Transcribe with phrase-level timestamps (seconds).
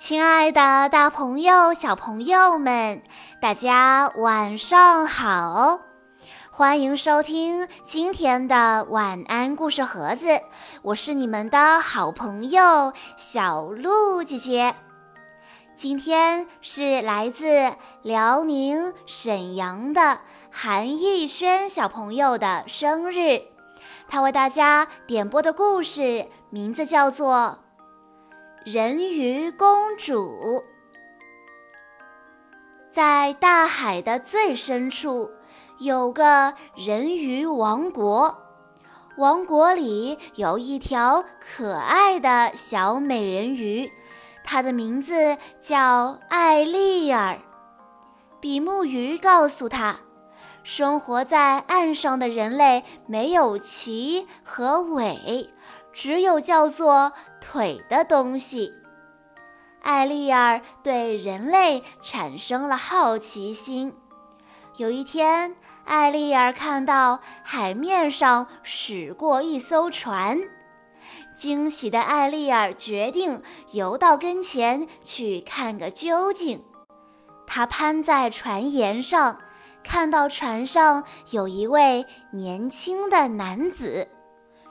[0.00, 3.02] 亲爱的，大朋友、小朋友们，
[3.38, 5.78] 大家晚上好！
[6.50, 10.40] 欢迎收听今天的晚安故事盒子，
[10.80, 14.74] 我是你们的好朋友小鹿姐姐。
[15.76, 20.20] 今天是来自辽宁沈阳的
[20.50, 23.42] 韩逸轩小朋友的生日，
[24.08, 27.58] 他为大家点播的故事名字叫做。
[28.66, 30.62] 人鱼公主
[32.90, 35.30] 在大海的最深处
[35.78, 38.36] 有个人鱼王国，
[39.16, 43.90] 王国里有一条可爱的小美人鱼，
[44.44, 47.40] 她的名字叫艾丽儿。
[48.40, 50.00] 比目鱼告诉她，
[50.62, 55.48] 生活在岸上的人类没有鳍和尾。
[56.00, 58.72] 只有叫做腿的东西。
[59.82, 63.94] 艾丽儿对人类产生了好奇心。
[64.78, 70.40] 有一天，艾丽儿看到海面上驶过一艘船，
[71.34, 73.42] 惊喜的艾丽儿决定
[73.72, 76.64] 游到跟前去看个究竟。
[77.46, 79.38] 她攀在船沿上，
[79.84, 84.08] 看到船上有一位年轻的男子。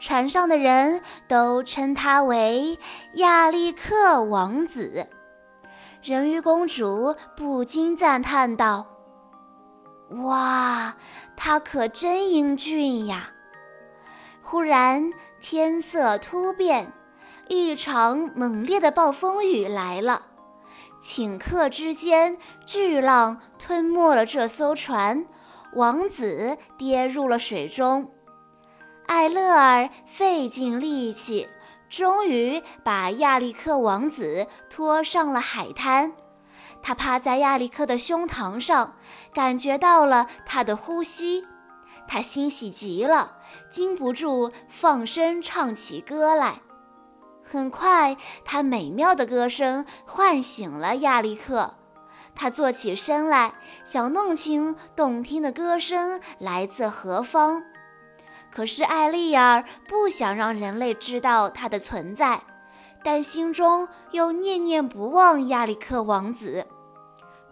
[0.00, 2.78] 船上的人都称他为
[3.14, 5.06] 亚历克王子。
[6.02, 8.86] 人鱼公主不禁赞叹道
[10.24, 10.96] ：“哇，
[11.36, 13.30] 他可真英俊呀！”
[14.42, 16.92] 忽然天色突变，
[17.48, 20.22] 一场猛烈的暴风雨来了。
[21.00, 25.26] 顷刻之间，巨浪吞没了这艘船，
[25.74, 28.10] 王子跌入了水中。
[29.10, 31.48] 艾乐尔费尽力气，
[31.88, 36.12] 终于把亚历克王子拖上了海滩。
[36.80, 38.94] 他趴在亚历克的胸膛上，
[39.34, 41.44] 感觉到了他的呼吸。
[42.06, 43.38] 他欣喜极了，
[43.68, 46.60] 禁不住放声唱起歌来。
[47.42, 51.74] 很快，他美妙的歌声唤醒了亚历克。
[52.36, 53.54] 他坐起身来，
[53.84, 57.64] 想弄清动听的歌声来自何方。
[58.50, 62.42] 可是艾丽儿不想让人类知道她的存在，
[63.04, 66.66] 但心中又念念不忘亚历克王子。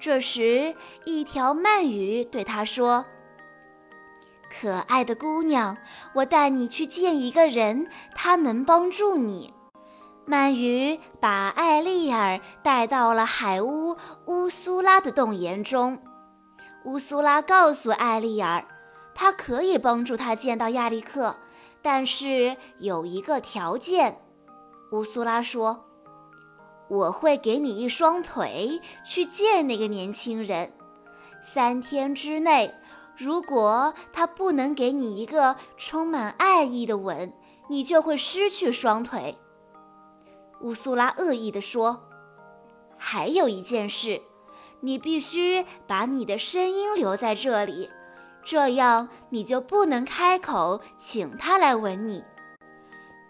[0.00, 3.04] 这时，一条鳗鱼对他说
[4.48, 5.76] ：“可爱的姑娘，
[6.14, 9.52] 我带你去见一个人，他能帮助你。”
[10.28, 15.98] 鳗鱼把艾丽儿带到了海巫乌苏拉的洞岩中。
[16.84, 18.64] 乌苏拉告诉艾丽儿。
[19.20, 21.34] 他可以帮助他见到亚历克，
[21.82, 24.20] 但是有一个条件。
[24.92, 25.86] 乌苏拉说
[26.88, 30.72] ：“我会给你一双腿去见那个年轻人。
[31.42, 32.72] 三天之内，
[33.16, 37.32] 如果他不能给你一个充满爱意的吻，
[37.68, 39.36] 你就会失去双腿。”
[40.62, 42.04] 乌苏拉恶意地说
[42.96, 44.22] ：“还有一件事，
[44.78, 47.90] 你必须把你的声音留在这里。”
[48.50, 52.24] 这样你就不能开口请他来吻你。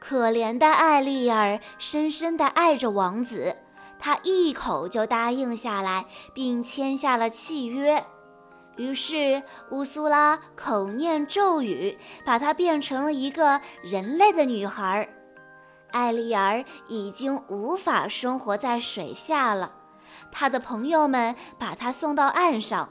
[0.00, 3.54] 可怜的艾丽儿深深地爱着王子，
[3.98, 8.02] 她一口就答应下来，并签下了契约。
[8.78, 15.06] 于是乌苏拉口念咒语，把她变成了一个人类的女孩。
[15.90, 19.74] 艾丽儿已经无法生活在水下了，
[20.32, 22.88] 她的朋友们把她送到岸上。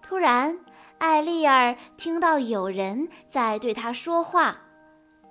[0.00, 0.58] 突然，
[1.04, 4.62] 艾丽儿听到有人在对她说话，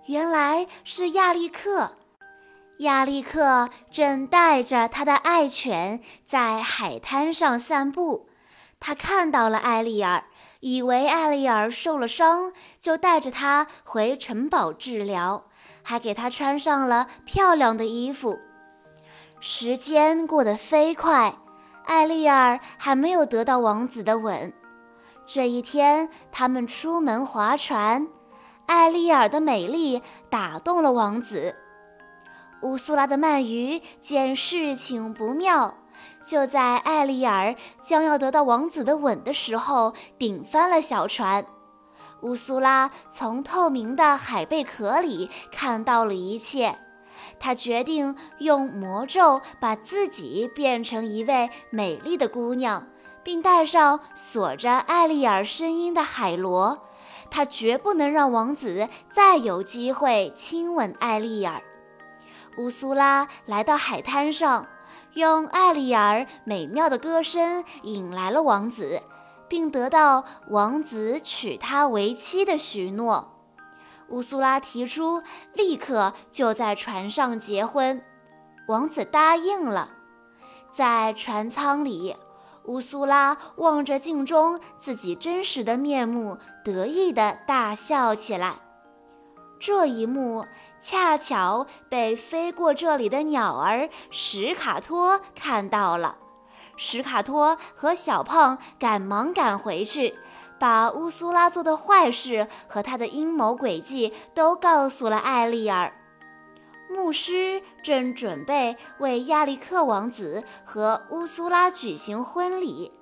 [0.06, 1.94] 原来是亚历克。
[2.78, 8.30] 亚历克正带着他的爱犬在海滩上散步。
[8.80, 10.26] 他看到了艾丽儿，
[10.60, 15.46] 以为艾丽儿受了伤，就带着她回城堡治疗，
[15.82, 18.38] 还给她穿上了漂亮的衣服。
[19.40, 21.36] 时间过得飞快，
[21.86, 24.54] 艾丽儿还没有得到王子的吻。
[25.26, 28.08] 这一天，他们出门划船。
[28.66, 31.56] 艾丽尔的美丽打动了王子。
[32.62, 35.76] 乌苏拉的鳗鱼见事情不妙，
[36.24, 41.46] 就在艾丽尔将要得到王子的吻的时候，顶翻了小船。
[42.22, 46.78] 乌苏拉从透明的海贝壳里看到了一切，
[47.38, 52.88] 她决定用魔咒把自己变成一位美丽的姑娘。
[53.24, 56.88] 并带上锁着艾丽尔声音的海螺，
[57.32, 61.62] 他绝不能让王子再有机会亲吻艾丽尔。
[62.58, 64.68] 乌苏拉来到海滩上，
[65.14, 69.02] 用艾丽尔美妙的歌声引来了王子，
[69.48, 73.30] 并得到王子娶她为妻的许诺。
[74.10, 75.24] 乌苏拉提出
[75.54, 78.04] 立刻就在船上结婚，
[78.68, 79.90] 王子答应了。
[80.72, 82.16] 在船舱里，
[82.66, 88.56] 乌苏拉望着镜中自己真实的面目，得意地大笑起来。
[89.60, 90.46] 这一幕
[90.82, 96.18] 恰巧被飞过这里的鸟儿史卡托看到了。
[96.76, 100.16] 史卡托和小胖赶忙赶回去，
[100.60, 105.94] 把乌苏拉做的坏事和他的阴谋诡计都告诉了艾丽尔。
[107.04, 112.94] 牧师正准备为亚历克王子和乌苏拉举行婚礼，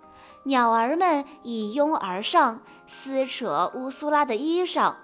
[0.45, 4.95] 鸟儿们一拥而上，撕扯乌苏拉的衣裳。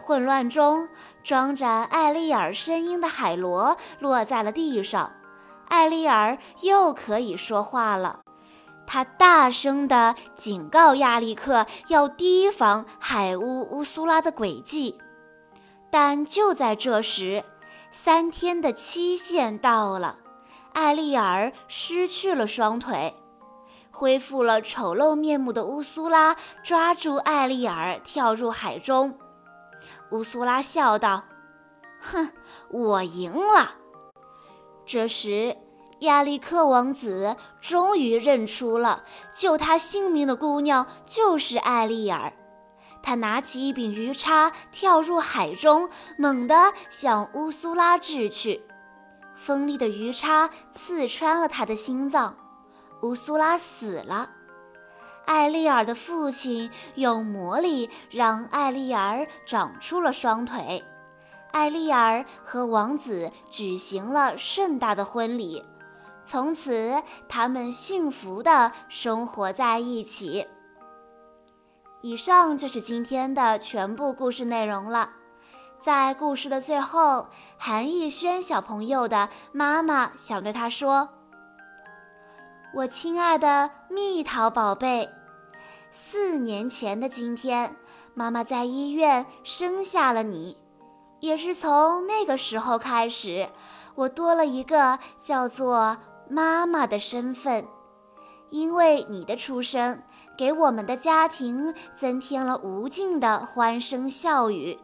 [0.00, 0.88] 混乱中，
[1.22, 5.12] 装着艾丽尔声音的海螺落在了地上。
[5.68, 8.22] 艾丽尔又可以说话了，
[8.88, 14.98] 他大声地警告亚历克要提防海巫乌苏拉的诡计。
[15.92, 17.44] 但就在这时，
[17.94, 20.16] 三天的期限到了，
[20.72, 23.14] 艾丽尔失去了双腿，
[23.90, 26.34] 恢复了丑陋面目的乌苏拉
[26.64, 29.18] 抓住艾丽尔，跳入海中。
[30.10, 31.24] 乌苏拉笑道
[32.00, 32.30] ：“哼，
[32.70, 33.74] 我赢了。”
[34.86, 35.58] 这时，
[36.00, 42.32] 亚历克王子终于认出了救他性命的姑娘就是艾丽尔。
[43.02, 48.62] 他拿起一柄鱼叉，跳入海中，猛地向乌苏拉掷去。
[49.34, 52.36] 锋利的鱼叉刺穿了他的心脏，
[53.02, 54.30] 乌苏拉死了。
[55.24, 60.84] 艾丽尔的父亲用魔力让艾丽尔长出了双腿。
[61.52, 65.64] 艾丽尔和王子举行了盛大的婚礼，
[66.22, 70.46] 从此他们幸福地生活在一起。
[72.02, 75.10] 以上就是今天的全部故事内容了。
[75.78, 81.08] 在故事的最后，韩逸轩小朋友的妈妈想对他说。
[82.74, 85.10] 我亲爱的蜜桃宝贝，
[85.90, 87.76] 四年前的今天，
[88.14, 90.58] 妈妈在医院生下了你，
[91.20, 93.48] 也是从那个时候开始，
[93.94, 97.64] 我多了一个叫做妈妈的身份。
[98.52, 100.02] 因为你的出生，
[100.36, 104.78] 给我们的家庭增添了无尽的欢声笑语。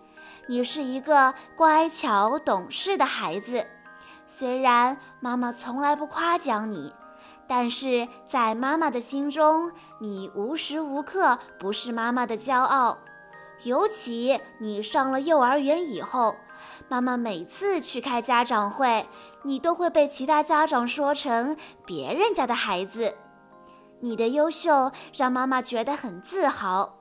[0.46, 3.66] 你是一个乖巧懂事的孩子，
[4.26, 6.94] 虽然妈妈从来不夸奖你。
[7.46, 9.70] 但是在妈妈的心中，
[10.00, 12.98] 你无时无刻不是妈妈的骄傲。
[13.64, 16.36] 尤其你上了幼儿园以后，
[16.88, 19.06] 妈妈每次去开家长会，
[19.42, 21.54] 你都会被其他家长说成
[21.84, 23.14] 别人家的孩子。
[24.00, 26.98] 你的优秀让妈妈觉得很自豪。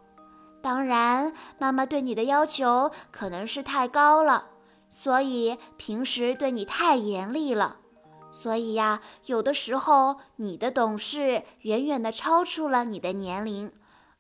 [0.62, 4.50] 当然，妈妈对你的要求可能是太高了，
[4.90, 7.78] 所以平时对你太严厉了。
[8.32, 13.72] 所以呀，有的时候你的懂事远远的超出了你的年龄，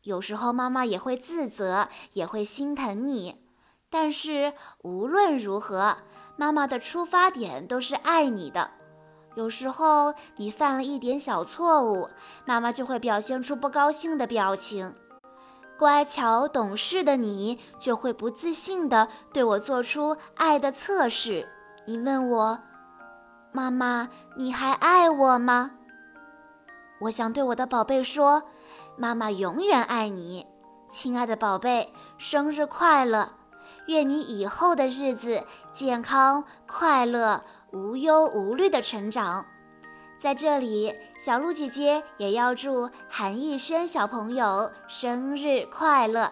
[0.04, 3.44] 有时候妈妈也会自责，也会心疼你。
[3.90, 4.54] 但是
[4.84, 5.98] 无论如何，
[6.36, 8.72] 妈妈的出发点都是爱你的。
[9.38, 12.10] 有时候你犯了一点小错误，
[12.44, 14.96] 妈妈就会表现出不高兴的表情。
[15.78, 21.48] 乖巧懂事的你就会不自信的对我做出爱的测试。
[21.86, 22.60] 你问我。
[23.52, 25.70] 妈妈，你还爱我吗？
[27.02, 28.42] 我想对我的宝贝说，
[28.98, 30.48] 妈妈永远爱你，
[30.90, 33.34] 亲爱的宝贝，生日快乐！
[33.88, 39.46] 愿你以后的日子健康快乐、无忧无虑的成长。
[40.18, 46.32] 在这里，小鹿姐姐也要祝韩逸轩小朋友生日快乐。